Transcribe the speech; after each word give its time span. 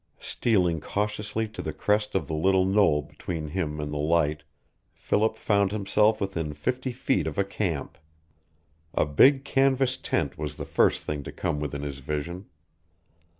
Stealing 0.19 0.79
cautiously 0.81 1.47
to 1.49 1.61
the 1.61 1.71
crest 1.71 2.15
of 2.15 2.25
the 2.27 2.33
little 2.33 2.65
knoll 2.65 3.03
between 3.03 3.49
him 3.49 3.79
and 3.79 3.93
the 3.93 3.99
light, 3.99 4.41
Philip 4.91 5.37
found 5.37 5.71
himself 5.71 6.19
within 6.19 6.55
fifty 6.55 6.91
feet 6.91 7.27
of 7.27 7.37
a 7.37 7.43
camp. 7.43 7.99
A 8.95 9.05
big 9.05 9.45
canvas 9.45 9.97
tent 9.97 10.39
was 10.39 10.55
the 10.55 10.65
first 10.65 11.03
thing 11.03 11.21
to 11.21 11.31
come 11.31 11.59
within 11.59 11.83
his 11.83 11.99
vision. 11.99 12.47